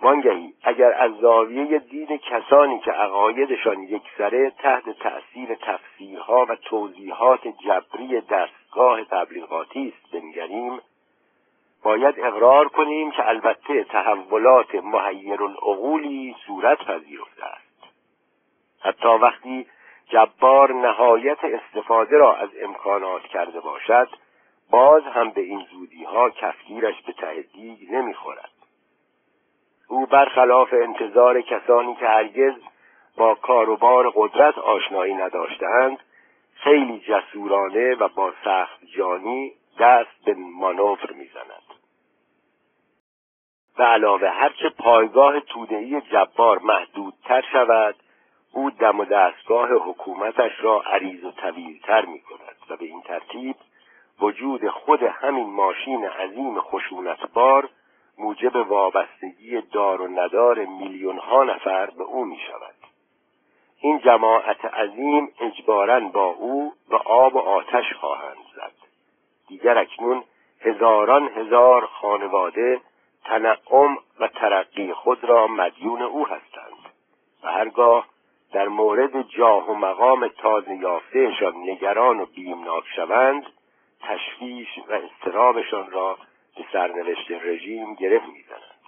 [0.03, 8.21] وانگهی اگر از زاویه دین کسانی که عقایدشان یکسره تحت تأثیر تفسیرها و توضیحات جبری
[8.21, 10.81] دستگاه تبلیغاتی است بنگریم
[11.83, 17.68] باید اقرار کنیم که البته تحولات محیر العقولی صورت پذیرفته است.
[18.81, 19.67] حتی وقتی
[20.09, 24.09] جبار نهایت استفاده را از امکانات کرده باشد
[24.71, 28.51] باز هم به این زودی ها کفگیرش به ته دیگ نمی‌خورد.
[29.89, 32.55] او برخلاف انتظار کسانی که هرگز
[33.17, 35.99] با کاروبار قدرت آشنایی نداشتند
[36.55, 41.63] خیلی جسورانه و با سخت جانی دست به مانور می‌زند.
[43.79, 47.95] و علاوه هرچه پایگاه تودهی جبار محدودتر شود
[48.59, 53.57] او دم و دستگاه حکومتش را عریض و طویلتر می کند و به این ترتیب
[54.21, 57.69] وجود خود همین ماشین عظیم خشونتبار
[58.19, 62.75] موجب وابستگی دار و ندار میلیون ها نفر به او می شود
[63.81, 68.73] این جماعت عظیم اجبارا با او و آب و آتش خواهند زد.
[69.49, 70.25] دیگر اکنون
[70.61, 72.81] هزاران هزار خانواده
[73.25, 76.93] تنعم و ترقی خود را مدیون او هستند
[77.45, 78.07] و هرگاه
[78.53, 83.47] در مورد جاه و مقام تازه یافتهشان نگران و بیمناک شوند
[84.01, 86.19] تشویش و استرابشان را
[86.57, 88.79] به سرنوشت رژیم گره می‌زنند.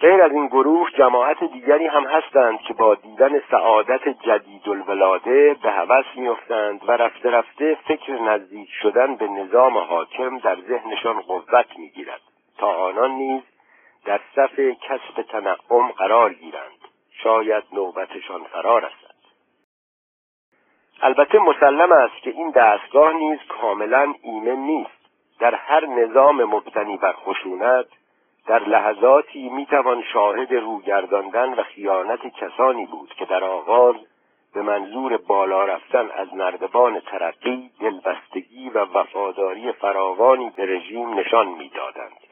[0.00, 5.70] غیر از این گروه جماعت دیگری هم هستند که با دیدن سعادت جدید الولاده به
[5.70, 12.20] هوس میافتند و رفته رفته فکر نزدیک شدن به نظام حاکم در ذهنشان قوت می‌گیرد.
[12.58, 13.42] تا آنان نیز
[14.04, 16.87] در صف کسب تنعم قرار گیرند.
[17.22, 19.18] شاید نوبتشان فرا رسد
[21.02, 24.98] البته مسلم است که این دستگاه نیز کاملا ایمن نیست.
[25.38, 27.86] در هر نظام مبتنی بر خشونت
[28.46, 33.96] در لحظاتی می‌توان شاهد روگرداندن و خیانت کسانی بود که در آغاز
[34.54, 42.27] به منظور بالا رفتن از نردبان ترقی دلبستگی و وفاداری فراوانی به رژیم نشان می‌دادند.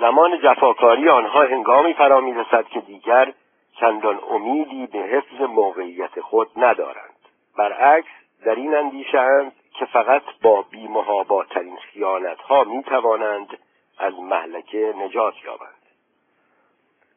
[0.00, 3.32] زمان جفاکاری آنها هنگامی فرا می‌رسد که دیگر
[3.80, 7.16] چندان امیدی به حفظ موقعیت خود ندارند.
[7.58, 8.10] برعکس
[8.44, 13.58] در این اندیشهاند که فقط با بیمهاباترین خیانتها می‌توانند
[13.98, 15.74] از محلکه نجات یابند.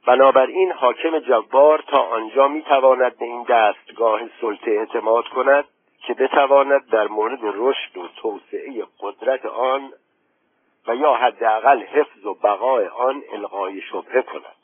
[0.07, 5.65] بنابراین حاکم جبار تا آنجا می‌تواند به این دستگاه سلطه اعتماد کند
[6.07, 9.93] که بتواند در مورد رشد و توسعه قدرت آن
[10.87, 14.55] و یا حداقل حفظ و بقای آن القای شبهه کند.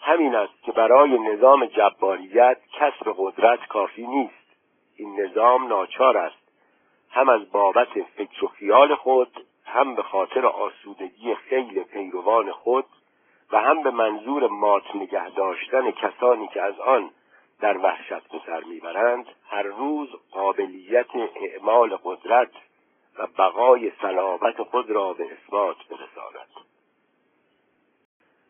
[0.00, 4.56] همین است که برای نظام جباریت کسب قدرت کافی نیست.
[4.96, 6.44] این نظام ناچار است.
[7.10, 12.86] هم از بابت فکر و خیال خود هم به خاطر آسودگی خیل پیروان خود
[13.52, 17.10] و هم به منظور مات نگه داشتن کسانی که از آن
[17.60, 22.50] در وحشت به سر می‌برند هر روز قابلیت اعمال قدرت
[23.18, 26.48] و بقای صلابت خود را به اثبات برساند.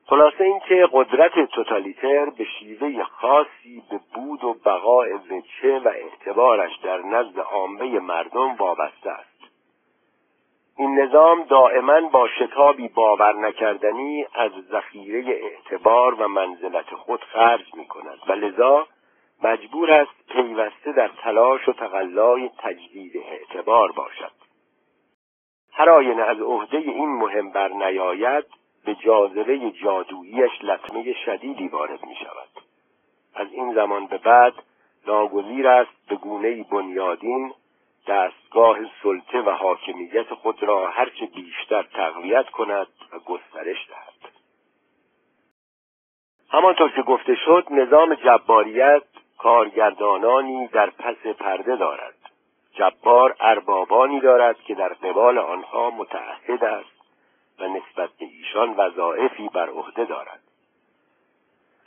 [0.07, 6.99] خلاصه اینکه قدرت توتالیتر به شیوه خاصی به بود و بقای وچه و اعتبارش در
[6.99, 9.35] نزد عامه مردم وابسته است.
[10.79, 17.87] این نظام دائما با شتابی باور نکردنی از ذخیره اعتبار و منزلت خود خرج می
[17.87, 18.87] کند و لذا
[19.43, 24.44] مجبور است پیوسته در تلاش و تقلای تجدید اعتبار باشد.
[25.77, 28.45] هر آینه از عهده این مهم بر نیاید
[28.85, 32.65] به جاذبه جادوییش لطمه شدیدی وارد می شود
[33.35, 34.55] از این زمان به بعد
[35.07, 37.53] ناگزیر است به گونه بنیادین
[38.09, 44.33] دستگاه سلطه و حاکمیت خود را هرچه بیشتر تقویت کند و گسترش دهد.
[46.51, 49.03] همانطور که گفته شد نظام جباریت
[49.39, 52.24] کارگردانانی در پس پرده دارد.
[52.75, 56.95] جبار اربابانی دارد که در قبال آنها متعهد است
[57.59, 60.41] و نسبت به ایشان وظایفی بر عهده دارد.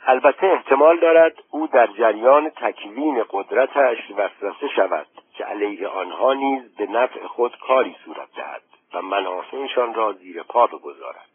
[0.06, 6.86] البته احتمال دارد او در جریان تکوین قدرتش وسوسه شود که علیه آنها نیز به
[6.86, 8.62] نفع خود کاری صورت دهد
[8.94, 11.28] و منافعشان را زیر پا بگذارد.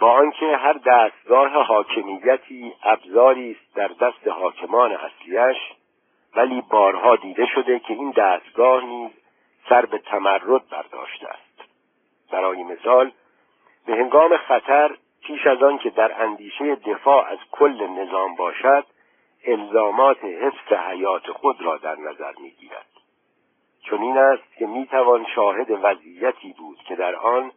[0.00, 5.56] با آنکه هر دستگاه حاکمیتی ابزاری است در دست حاکمان اصلیش
[6.36, 9.10] ولی بارها دیده شده که این دستگاه نیز
[9.68, 11.70] سر به تمرد برداشته است
[12.30, 13.12] برای مثال
[13.86, 18.86] به هنگام خطر پیش از آن که در اندیشه دفاع از کل نظام باشد
[19.46, 22.86] الزامات حفظ حیات خود را در نظر می‌گیرد.
[23.92, 27.52] این است که می‌توان شاهد وضعیتی بود که در آن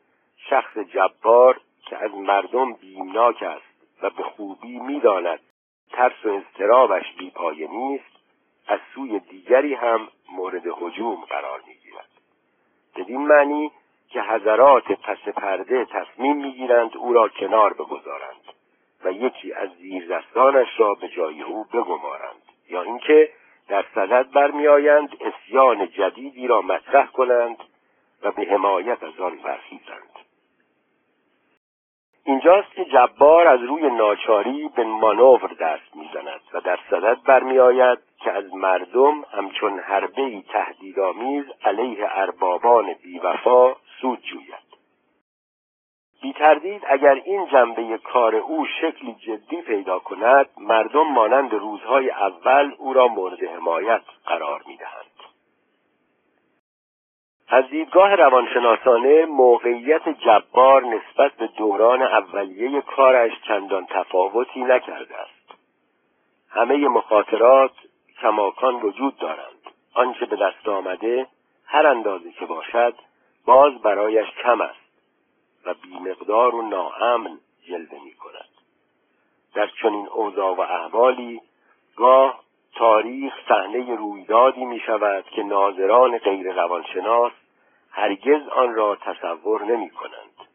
[0.49, 5.39] شخص جبار که از مردم بیمناک است و به خوبی می‌داند
[5.91, 8.16] ترس و اضطرابش بیپایه نیست
[8.67, 12.09] از سوی دیگری هم مورد حجوم قرار می‌گیرد.
[12.95, 13.71] بدین معنی
[14.09, 18.43] که حضرات پس پرده تصمیم می‌گیرند او را کنار بگذارند
[19.03, 22.41] و یکی از زیردستانش را به جای او بگمارند.
[22.69, 23.29] یا اینکه
[23.67, 27.57] در صدد برمیآیند اسیان جدیدی را مطرح کنند
[28.23, 30.16] و به حمایت از آن برخیزند.
[32.27, 38.31] اینجاست که جبار از روی ناچاری به مانور دست می‌زند و در صدد برمیآید که
[38.31, 44.67] از مردم همچون حربهای تهدیدآمیز علیه اربابان بیوفا سود جوید.
[46.21, 52.73] بی تردید اگر این جنبه کار او شکلی جدی پیدا کند مردم مانند روزهای اول
[52.77, 55.16] او را مورد حمایت قرار می‌دهند.
[57.49, 65.59] از دیدگاه روانشناسانه موقعیت جبار نسبت به دوران اولیه کارش چندان تفاوتی نکرده است.
[66.49, 67.71] همه مخاطرات
[68.21, 69.57] کماکان وجود دارند.
[69.93, 71.27] آنچه به دست آمده
[71.65, 72.93] هر اندازه که باشد
[73.45, 74.87] باز برایش کم است
[75.65, 78.49] و بیمقدار و ناامن جلوه می کند
[79.53, 81.41] در چنین اوضاع و احوالی
[81.95, 82.43] گاه
[82.77, 87.31] تاریخ صحنه رویدادی می شود که ناظران غیر روانشناس
[87.91, 90.47] هرگز آن را تصور نمی کنند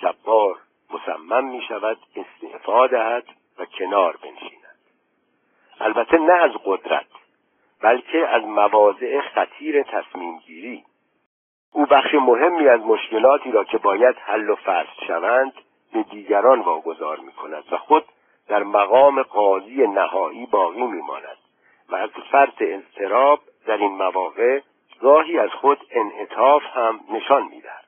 [0.00, 0.56] جبار
[0.90, 3.24] مصمم می شود استعفا دهد
[3.58, 4.80] و کنار بنشیند.
[5.80, 7.06] البته نه از قدرت
[7.82, 10.84] بلکه از مواضع خطیر تصمیم گیری
[11.72, 15.52] او بخش مهمی از مشکلاتی را که باید حل و فصل شوند
[15.92, 18.04] به دیگران واگذار می کند و خود
[18.48, 21.45] در مقام قاضی نهایی باقی می ماند
[21.88, 24.60] و از فرط اضطراب در این مواقع
[25.00, 27.86] گاهی از خود انعطاف هم نشان می‌دهد.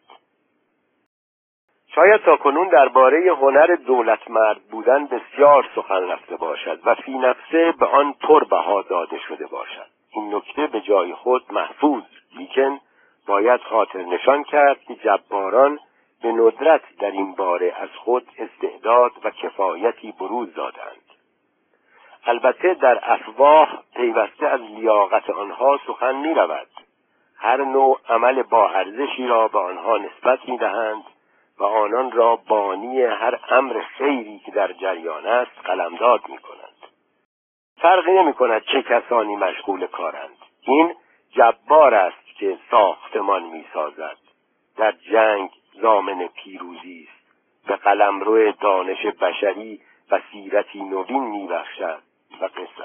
[1.94, 7.86] شاید تا کنون درباره هنر دولتمرد بودن بسیار سخن رفته باشد و فی نفسه به
[7.86, 9.86] آن پر بها داده شده باشد.
[10.10, 12.02] این نکته به جای خود محفوظ
[12.36, 12.80] لیکن
[13.26, 15.78] باید خاطر نشان کرد که جباران
[16.22, 21.07] به ندرت در این باره از خود استعداد و کفایتی بروز دادند.
[22.26, 26.68] البته در افواه پیوسته از لیاقت آنها سخن می رود
[27.36, 31.04] هر نوع عمل با ارزشی را به آنها نسبت می دهند
[31.58, 36.68] و آنان را بانی هر امر خیری که در جریان است قلمداد می کنند
[37.80, 40.36] فرقی نمی کند چه کسانی مشغول کارند.
[40.62, 40.94] این
[41.30, 44.16] جبار است که ساختمان می سازد
[44.76, 47.18] در جنگ زامن پیروزی است.
[47.66, 51.48] به قلمرو دانش بشری و سیرتی نوین می
[52.40, 52.78] و قصه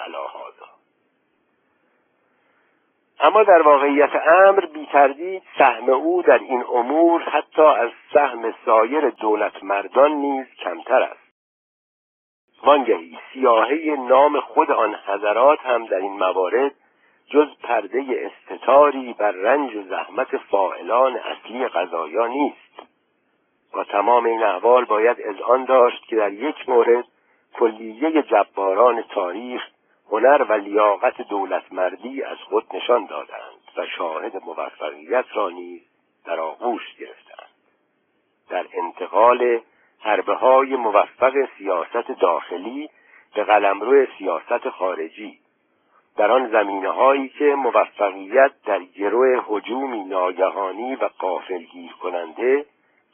[3.24, 9.10] اما در واقعیت امر بی تردید سهم او در این امور حتی از سهم سایر
[9.10, 11.34] دولت مردان نیز کمتر است.
[12.64, 16.72] وانگهی سیاهه نام خود آن حضرات هم در این موارد
[17.28, 22.90] جز پرده استتاری بر رنج و زحمت فاعلان اصلی قضایا نیست.
[23.74, 25.18] با تمام این احوال باید
[25.48, 27.06] آن داشت که در یک مورد
[27.54, 29.62] کلیه جباران تاریخ
[30.12, 35.82] هنر و لیاقت دولتمردی از خود نشان دادند و شاهد موفقیت را نیز
[36.26, 37.50] در آغوش گرفتند.
[38.50, 39.62] در انتقال
[40.00, 42.90] حربه های موفق سیاست داخلی
[43.36, 45.40] به قلمرو سیاست خارجی
[46.18, 52.66] در آن زمینه هایی که موفقیت در گروه حجومی ناگهانی و قافلگیر کننده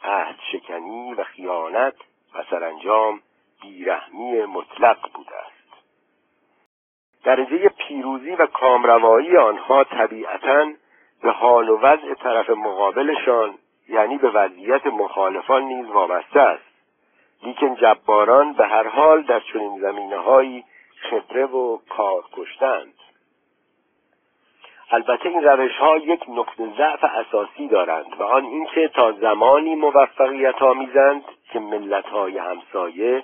[0.03, 1.95] عهد شکنی و خیانت
[2.35, 3.21] و سرانجام
[3.61, 5.59] بیرحمی مطلق بوده است
[7.23, 10.71] درجه پیروزی و کامروایی آنها طبیعتا
[11.21, 13.57] به حال و وضع طرف مقابلشان
[13.89, 16.63] یعنی به وضعیت مخالفان نیز وابسته است.
[17.43, 20.65] لیکن جباران به هر حال در چنین زمینه هایی
[21.09, 22.93] خبره و کار کشتند.
[24.91, 30.61] البته این روش ها یک نقطه ضعف اساسی دارند و آن اینکه تا زمانی موفقیت
[30.61, 33.23] آمیزند که ملت های همسایه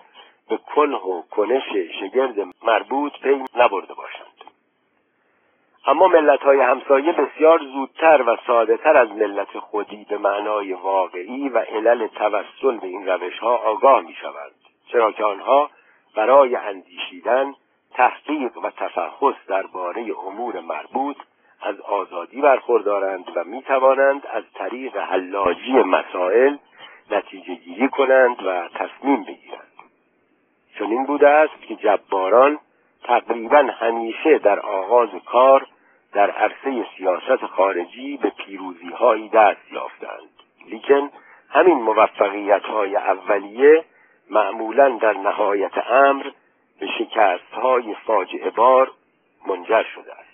[0.50, 1.64] به کنه و کنش
[2.00, 4.36] شگرد مربوط پی نبرده باشند.
[5.88, 11.50] اما ملت های همسایه بسیار زودتر و ساده تر از ملت خودی به معنای واقعی
[11.50, 14.52] و علل توسل به این روش ها آگاه می شوند
[14.92, 15.70] چرا که آنها
[16.16, 17.54] برای اندیشیدن
[17.94, 21.18] تحقیق و تفحص درباره امور مربوط
[21.62, 26.58] از آزادی برخوردارند و می توانند از طریق حلاجی مسائل
[27.12, 29.75] نتیجه گیری کنند و تصمیم بگیرند.
[30.80, 32.60] چنین بوده است که جباران
[33.04, 35.68] تقریبا همیشه در آغاز کار
[36.14, 40.30] در عرصه سیاست خارجی به پیروزی هایی دست یافتند.
[40.70, 41.10] لیکن
[41.50, 43.86] همین موفقیت های اولیه
[44.30, 46.24] معمولا در نهایت امر
[46.80, 48.92] به شکست های فاجعه بار
[49.48, 50.26] منجر شده است.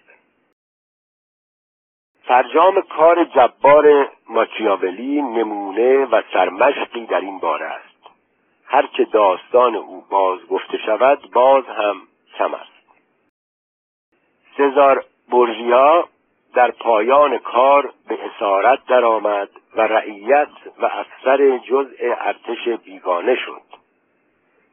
[2.24, 7.91] فرجام کار جبار ماکیاولی نمونه و سرمشقی در این باره است.
[8.72, 12.02] هرچه داستان او باز گفته شود باز هم
[12.38, 12.72] کم است.
[14.58, 16.08] سزار برژیا
[16.54, 20.50] در پایان کار به اسارت درآمد و رعیت
[20.80, 23.62] و افسر جزء ارتش بیگانه شد.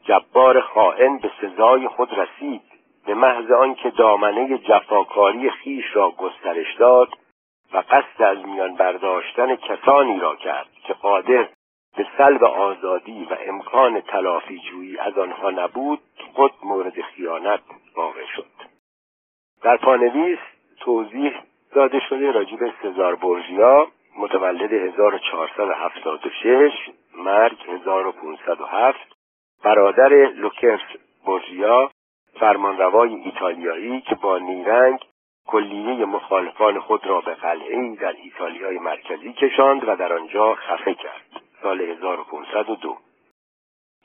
[0.05, 2.63] جبار خائن به سزای خود رسید
[3.07, 7.09] به محض آنکه دامنه جفاکاری خیش را گسترش داد
[7.73, 11.49] و قصد از میان برداشتن کسانی را کرد که قادر
[11.97, 16.01] به سلب آزادی و امکان تلافی جویی از آنها نبود
[16.35, 17.61] خود مورد خیانت
[17.97, 18.51] واقع شد.
[19.63, 20.39] در پانویس
[20.81, 21.33] توضیح
[21.73, 23.87] داده شده راجع به سزار برژیا
[24.19, 26.73] متولد 1476
[27.17, 28.99] مرگ 1507
[29.65, 30.81] برادر لوکرس
[31.27, 31.91] برژیا
[32.41, 34.99] فرمانروای ایتالیایی که با نیرنگ
[35.47, 41.28] کلیه مخالفان خود را به قلعه در ایتالیای مرکزی کشاند و در آنجا خفه کرد.
[41.63, 42.97] سال 1502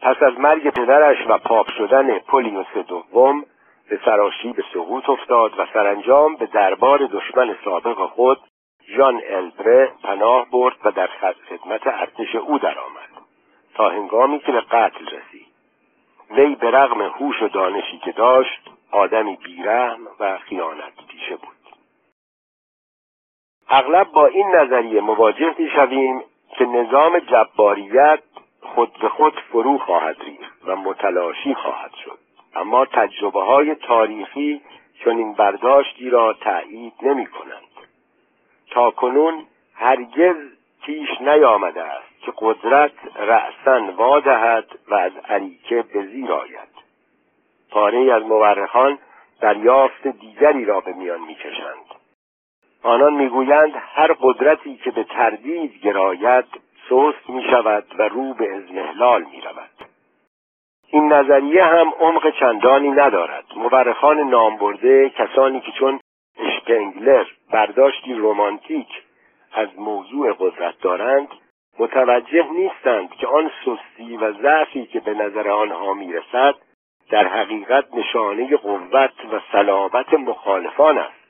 [0.01, 3.45] پس از مرگ پدرش و پاپ شدن پولیوس دوم
[3.89, 8.39] به سراشی به سقوط افتاد و سرانجام به دربار دشمن سابق خود
[8.87, 11.09] ژان البره پناه برد و در
[11.49, 13.09] خدمت ارتش او درآمد.
[13.73, 15.47] تا هنگامی که به قتل رسید.
[16.31, 21.55] وی به رغم هوش و دانشی که داشت آدمی بیرحم و خیانت پیشه بود.
[23.69, 26.23] اغلب با این نظریه مواجه شویم
[26.57, 28.23] که نظام جباریت
[28.61, 32.19] خود به خود فرو خواهد ریخت و متلاشی خواهد شد.
[32.55, 34.61] اما تجربه های تاریخی
[35.05, 37.63] چنین برداشتی را تأیید نمی کنند
[38.71, 39.45] تا کنون
[39.75, 40.35] هرگز
[40.85, 46.73] پیش نیامده است که قدرت رأسا وادهد و از عریکه به زیر آید.
[47.71, 48.99] پاره از مورخان
[49.41, 51.82] دریافت دیگری را به میان می‌کشند.
[52.83, 56.45] آنان می‌گویند هر قدرتی که به تردید گراید
[56.89, 59.69] سست می شود و رو به ازمهلال می رود.
[60.87, 65.99] این نظریه هم عمق چندانی ندارد مورخان نامبرده کسانی که چون
[66.39, 68.87] اشپنگلر برداشتی رومانتیک
[69.53, 71.27] از موضوع قدرت دارند
[71.79, 76.55] متوجه نیستند که آن سستی و ضعفی که به نظر آنها می‌رسد
[77.09, 81.22] در حقیقت نشانه قوت و صلابت مخالفان است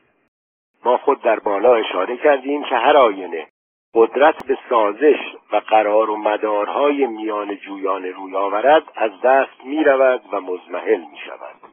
[0.86, 3.48] ما خود در بالا اشاره کردیم که هر آینه
[3.96, 5.20] قدرت به سازش
[5.52, 11.18] و قرار و مدارهای میان جویان روی آورد از دست می رود و مزمحل می
[11.26, 11.72] شود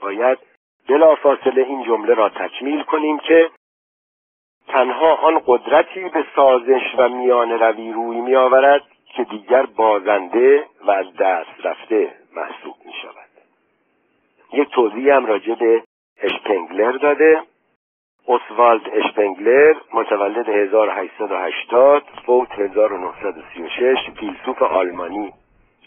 [0.00, 0.38] باید
[0.88, 3.50] بلافاصله این جمله را تکمیل کنیم که
[4.68, 8.82] تنها آن قدرتی به سازش و میان روی روی می آورد
[9.16, 13.28] که دیگر بازنده و از دست رفته محسوب می شود
[14.52, 15.82] یک توضیح هم راجع به
[16.22, 17.42] اشپنگلر داده.
[18.28, 25.32] اسوالد اشپنگلر متولد 1880 فوت 1936 فیلسوف آلمانی.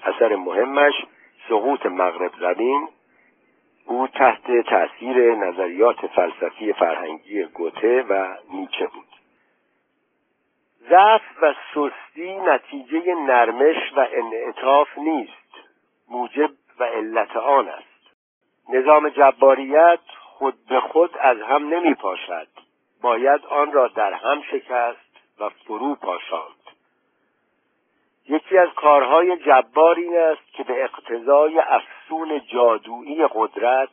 [0.03, 0.93] اثر مهمش
[1.49, 2.87] سقوط مغرب زمین.
[3.85, 9.07] او تحت تأثیر نظریات فلسفی فرهنگی گوته و نیچه بود.
[10.89, 15.67] ضعف و سستی نتیجه نرمش و انعطاف نیست.
[16.09, 18.15] موجب و علت آن است.
[18.69, 19.99] نظام جباریت
[20.37, 22.47] خود به خود از هم نمی پاشد
[23.01, 25.07] باید آن را در هم شکست
[25.39, 26.51] و فرو پاشاند.
[28.29, 33.89] یکی از کارهای جبار این است که به اقتضای افسون جادویی قدرت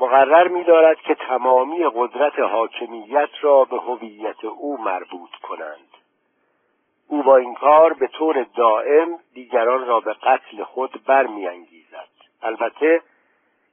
[0.00, 5.88] مقرر می‌دارد که تمامی قدرت حاکمیت را به هویت او مربوط کنند.
[7.08, 12.08] او با این کار به طور دائم دیگران را به قتل خود برمیانگیزد.
[12.42, 13.02] البته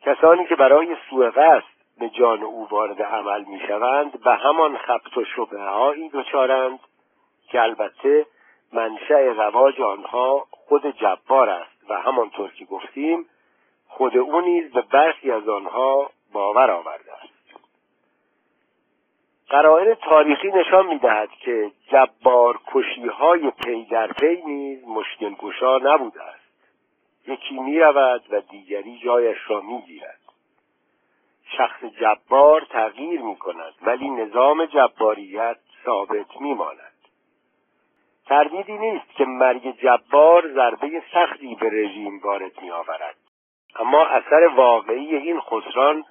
[0.10, 1.64] کسانی که برای سوء قصد
[2.00, 6.80] به جان او وارد عمل می‌شوند به همان خبت و شبه هایی دچارند
[7.48, 8.26] که البته
[8.74, 13.26] منشأ رواج آنها خود جبار است و همانطور که گفتیم
[13.88, 17.60] خود او نیز به برخی از آنها باور آورده است.
[19.50, 26.24] قرائن تاریخی نشان می‌دهد که جبار کشی های پی در پی نیز مشکل گشا نبوده
[26.24, 26.39] است.
[27.30, 30.20] یکی می رود و دیگری جایش را می گیرد
[31.58, 36.94] شخص جبار تغییر می کند ولی نظام جباریت ثابت می ماند
[38.26, 43.16] تردیدی نیست که مرگ جبار ضربه سختی به رژیم وارد میآورد.
[43.76, 46.04] اما اثر واقعی این خسران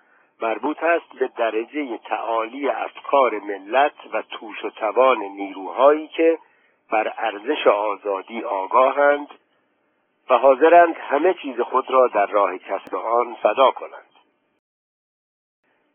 [0.43, 6.39] مربوط است به درجه تعالی افکار ملت و توش و توان نیروهایی که
[6.91, 9.29] بر ارزش آزادی آگاهند
[10.31, 14.09] و حاضرند همه چیز خود را در راه کسب آن فدا کنند.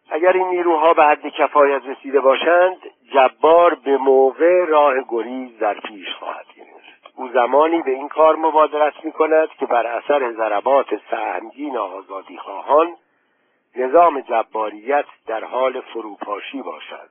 [0.09, 2.77] اگر این نیروها به حد کفایت رسیده باشند
[3.13, 7.13] جبار به موقع راه گریز در پیش خواهد گرفت.
[7.15, 12.95] او زمانی به این کار مبادرت می کند که بر اثر ضربات سهمگین آزادی خواهان
[13.75, 17.09] نظام جباریت در حال فروپاشی باشد.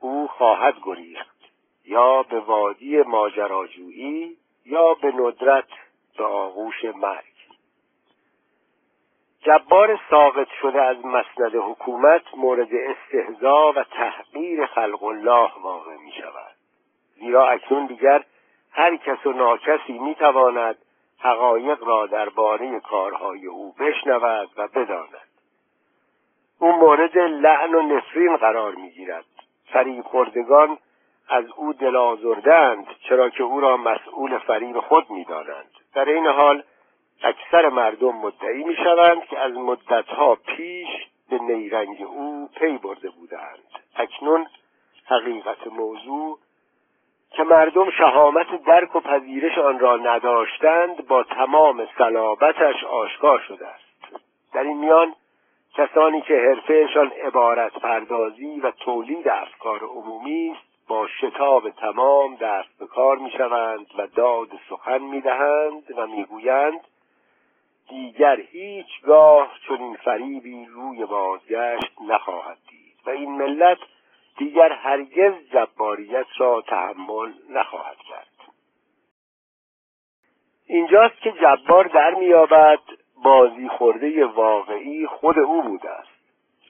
[0.00, 1.36] او خواهد گریخت
[1.84, 4.36] یا به وادی ماجراجویی
[4.66, 5.68] یا به ندرت
[6.16, 7.36] به آغوش مرگ.
[9.40, 16.56] جبار ساقط شده از مسند حکومت مورد استهزا و تحقیر خلق الله واقع می شود.
[17.14, 18.24] زیرا اکنون دیگر
[18.72, 20.76] هر کس و ناکسی می تواند
[21.18, 25.28] حقایق را درباره کارهای او بشنود و بداند.
[26.58, 29.24] او مورد لعن و نفرین قرار می گیرد.
[29.72, 30.78] فریب خوردگان
[31.28, 35.70] از او دل آزردند چرا که او را مسئول فریب خود می دانند.
[35.96, 36.62] در این حال
[37.22, 40.88] اکثر مردم مدعی می شوند که از مدتها پیش
[41.30, 43.58] به نیرنگ او پی برده بودند.
[43.96, 44.46] اکنون
[45.06, 46.38] حقیقت موضوع
[47.30, 54.22] که مردم شهامت درک و پذیرش آن را نداشتند با تمام صلابتش آشکار شده است
[54.52, 55.14] در این میان
[55.74, 62.86] کسانی که حرفهشان عبارت پردازی و تولید افکار عمومی است با شتاب تمام دست به
[62.86, 66.80] کار می شوند و داد سخن می دهند و می گویند
[67.88, 73.78] دیگر هیچگاه چنین فریبی روی بازگشت نخواهد دید و این ملت
[74.38, 78.52] دیگر هرگز جباریت را تحمل نخواهد کرد.
[80.66, 82.80] اینجاست که جبار در مییابد
[83.24, 86.16] بازی خورده واقعی خود او بوده است.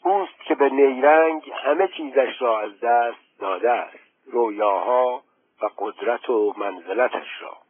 [0.03, 4.06] اوست که به نیرنگ همه چیزش را از دست داده است.
[4.27, 5.23] رویاها
[5.63, 7.66] و قدرت و منزلتش را.